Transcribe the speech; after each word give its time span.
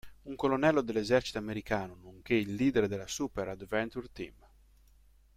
Un 0.23 0.35
colonnello 0.35 0.81
dell'esercito 0.81 1.37
americano 1.37 1.93
nonché 1.93 2.33
il 2.33 2.55
leader 2.55 2.87
della 2.87 3.05
Super 3.05 3.49
Adventure 3.49 4.07
Team. 4.11 4.33